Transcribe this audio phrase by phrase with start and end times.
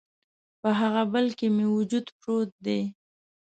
[0.61, 2.79] په هغه بل کي مې وجود پروت دی